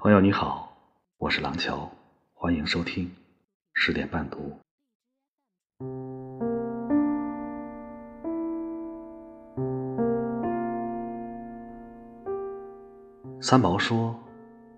[0.00, 0.78] 朋友你好，
[1.16, 1.90] 我是廊桥，
[2.32, 3.12] 欢迎收听
[3.74, 4.56] 十点半读。
[13.42, 14.16] 三毛说：“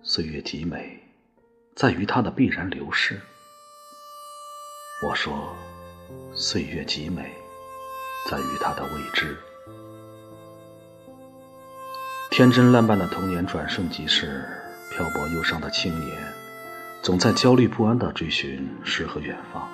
[0.00, 0.98] 岁月极美，
[1.76, 3.20] 在于它的必然流逝。”
[5.06, 5.54] 我说
[6.32, 7.30] ：“岁月极美，
[8.30, 9.36] 在于它的未知。”
[12.32, 14.48] 天真烂漫的童年转瞬即逝，
[15.02, 16.16] 漂泊忧伤的青年
[17.02, 19.68] 总在焦虑不安地追寻诗和远方。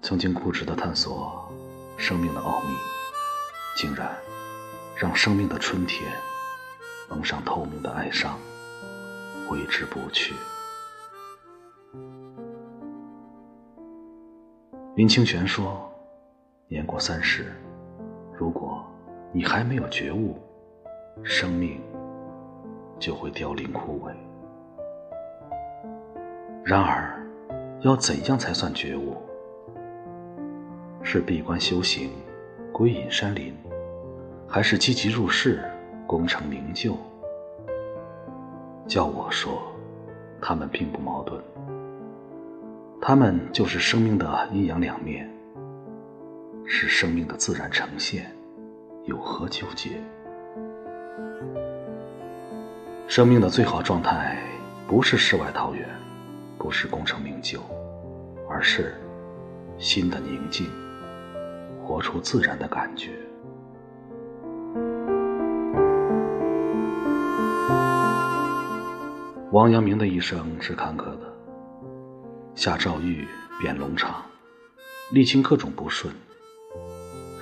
[0.00, 1.48] 曾经固执地探索
[1.96, 2.74] 生命的奥秘，
[3.76, 4.10] 竟然
[4.96, 6.12] 让生命的春天
[7.08, 8.36] 蒙上透明的哀伤，
[9.48, 10.34] 挥之不去。
[14.96, 15.88] 林清玄说
[16.66, 17.54] ：“年过三十，
[18.36, 18.84] 如果……”
[19.32, 20.36] 你还没有觉悟，
[21.22, 21.80] 生命
[23.02, 24.12] 就会凋零枯萎。
[26.64, 27.20] 然而，
[27.80, 29.16] 要怎样才算觉悟？
[31.02, 32.12] 是闭关修行，
[32.72, 33.52] 归隐山林，
[34.46, 35.64] 还是积极入世，
[36.06, 36.96] 功成名就？
[38.86, 39.60] 叫我说，
[40.40, 41.42] 他们并不矛盾，
[43.00, 45.28] 他们就是生命的阴阳两面，
[46.64, 48.30] 是生命的自然呈现。
[49.06, 50.00] 有何纠结？
[53.14, 54.42] 生命的最好状态，
[54.88, 55.86] 不是世外桃源，
[56.56, 57.60] 不是功成名就，
[58.48, 58.94] 而是
[59.76, 60.66] 心的宁静，
[61.84, 63.10] 活出自然的感觉。
[69.50, 71.30] 王阳明的一生是坎坷的，
[72.54, 73.28] 下诏狱，
[73.60, 74.24] 贬龙场，
[75.10, 76.10] 历经各种不顺。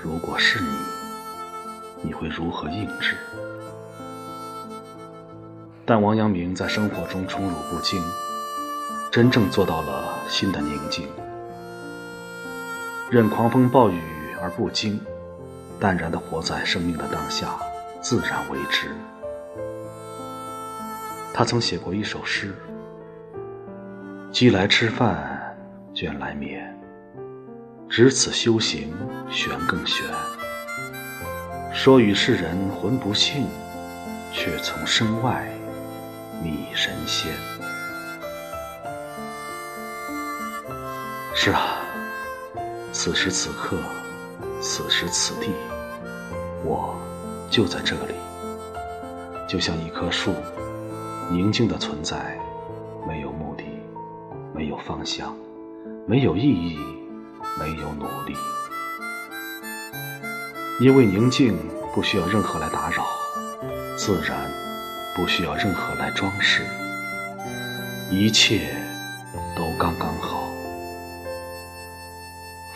[0.02, 0.70] 如果是你。
[2.02, 3.14] 你会如何应之？
[5.90, 8.00] 但王阳明在生活中宠辱不惊，
[9.10, 11.08] 真正做到了心的宁静，
[13.10, 14.00] 任狂风暴雨
[14.40, 15.00] 而不惊，
[15.80, 17.58] 淡然的活在生命的当下，
[18.00, 18.94] 自然为之。
[21.34, 22.54] 他曾写过一首诗
[24.30, 25.56] ：“饥来吃饭，
[25.92, 26.72] 倦来眠，
[27.88, 28.94] 只此修行，
[29.28, 30.06] 玄更玄。”
[31.74, 33.48] 说与世人浑不信，
[34.32, 35.50] 却从身外
[36.42, 37.32] 觅神仙。
[41.34, 41.76] 是啊，
[42.92, 43.76] 此时此刻，
[44.60, 45.52] 此时此地，
[46.64, 46.94] 我
[47.50, 48.14] 就在这里，
[49.48, 50.34] 就像一棵树，
[51.30, 52.38] 宁静的存在，
[53.06, 53.64] 没有目的，
[54.54, 55.34] 没有方向，
[56.06, 56.78] 没有意义，
[57.58, 58.36] 没有努力。
[60.80, 61.56] 因为宁静
[61.94, 63.06] 不需要任何来打扰，
[63.96, 64.50] 自然
[65.20, 66.64] 不需要任何来装饰，
[68.10, 68.74] 一切
[69.54, 70.50] 都刚刚好。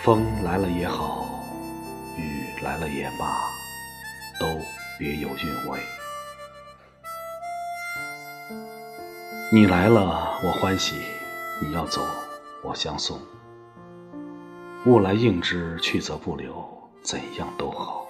[0.03, 1.43] 风来了也好，
[2.19, 3.49] 雨来了也罢，
[4.39, 4.47] 都
[4.99, 5.81] 别有韵味。
[9.51, 10.97] 你来了，我欢喜；
[11.63, 12.03] 你要走，
[12.63, 13.19] 我相送。
[14.85, 16.63] 物来应之，去则不留。
[17.03, 18.04] 怎样都好，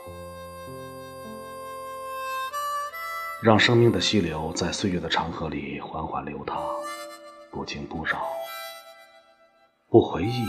[3.44, 6.82] 让生命的溪流在岁月的长河里缓缓流淌，
[7.50, 8.26] 不惊不扰，
[9.90, 10.46] 不回忆，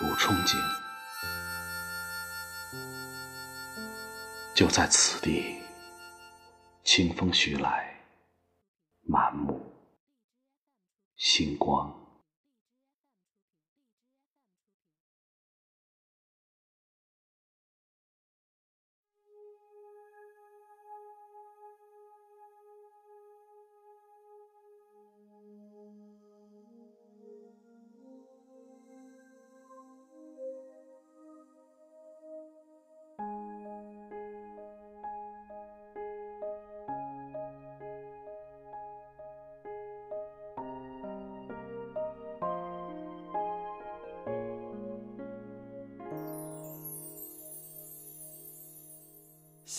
[0.00, 0.56] 不憧憬，
[4.52, 5.62] 就在此地，
[6.82, 8.00] 清风徐来，
[9.02, 9.60] 满目
[11.14, 11.99] 星光。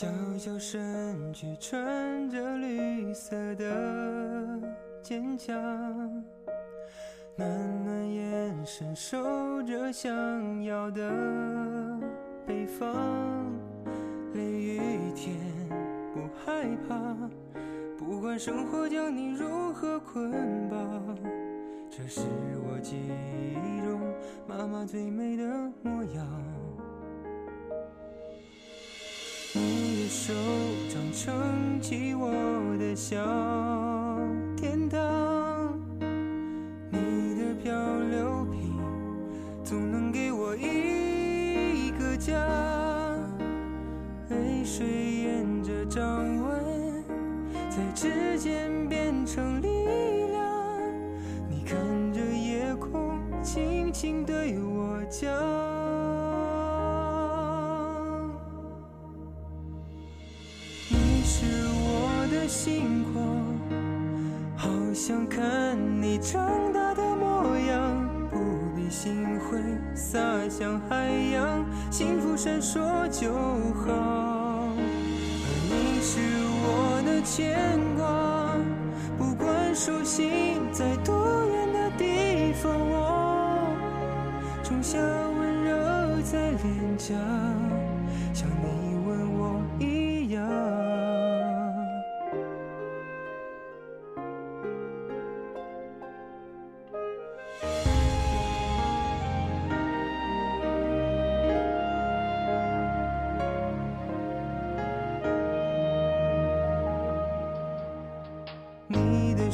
[0.01, 4.59] 小小身躯穿着绿色的
[5.03, 5.53] 坚强，
[7.36, 10.12] 暖暖眼神守着想
[10.63, 11.07] 要的
[12.48, 12.92] 北方，
[14.33, 14.80] 雷雨
[15.15, 15.38] 天
[16.15, 17.15] 不害怕，
[17.95, 20.31] 不管生活将你如何捆
[20.68, 21.15] 绑，
[21.92, 22.21] 这是
[22.65, 24.01] 我记忆中
[24.48, 25.44] 妈妈最美的
[25.83, 26.27] 模样。
[30.12, 30.34] 手
[30.90, 32.30] 掌撑起我
[32.78, 33.16] 的小
[34.58, 35.80] 天堂。
[36.90, 37.74] 你的漂
[38.10, 38.78] 流瓶
[39.63, 42.36] 总能给我一个家，
[44.28, 46.04] 泪水沿着掌
[46.44, 47.04] 纹
[47.69, 49.86] 在指尖变成力
[50.28, 50.46] 量。
[51.50, 51.80] 你看
[52.12, 55.71] 着夜空，轻轻对我讲。
[72.44, 73.32] 闪烁就
[73.86, 74.74] 好。
[74.74, 74.76] 而
[75.70, 76.18] 你是
[76.64, 77.54] 我的牵
[77.96, 78.58] 挂，
[79.16, 83.78] 不管手心在多远的地方，我
[84.64, 87.14] 种下温柔在脸颊，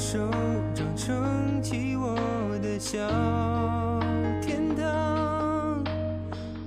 [0.10, 0.18] 手
[0.74, 2.16] 掌撑起我
[2.62, 2.98] 的小
[4.42, 5.84] 天堂，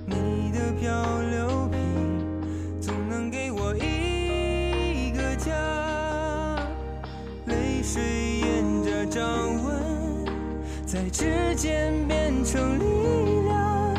[0.04, 0.92] 你的漂
[1.22, 1.80] 流瓶
[2.82, 5.54] 总能给我一个家，
[7.46, 8.02] 泪水
[8.42, 9.24] 沿着掌
[9.64, 10.26] 纹
[10.84, 12.84] 在指尖变成力
[13.48, 13.94] 量。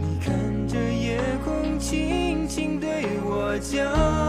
[0.00, 4.27] 你看着夜空，轻轻对我讲。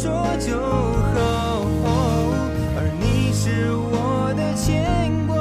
[0.00, 1.66] 说就好。
[2.76, 4.86] 而你是我的牵
[5.26, 5.34] 挂，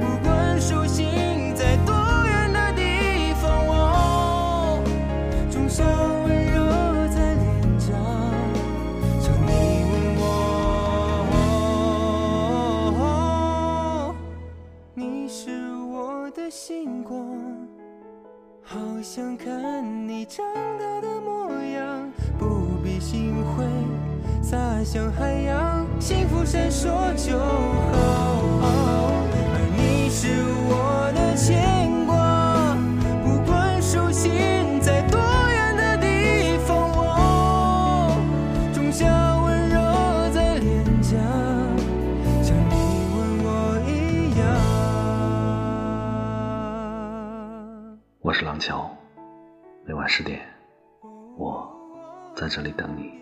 [0.00, 1.92] 不管手心在多
[2.24, 4.82] 远的地方，我
[5.50, 5.86] 总想
[6.24, 6.64] 温柔
[7.12, 7.44] 在脸
[7.78, 7.92] 颊。
[9.20, 10.24] 像你吻我，
[14.94, 17.20] 你是我的星光，
[18.62, 20.42] 好想看你长
[20.78, 21.61] 大的模样，
[24.52, 26.84] 洒向海洋，幸福闪烁
[27.14, 27.46] 就好。
[29.54, 30.28] 而你是
[30.68, 32.76] 我的牵挂，
[33.24, 34.30] 不管手心
[34.78, 35.18] 在多
[35.48, 38.14] 远的地方，我
[38.74, 39.06] 种下
[39.40, 39.80] 温柔
[40.34, 41.16] 在脸颊，
[42.42, 42.74] 像你
[43.16, 44.44] 吻我一样。
[48.20, 48.94] 我是廊桥，
[49.86, 50.42] 每晚十点，
[51.38, 51.66] 我
[52.36, 53.21] 在这里等你。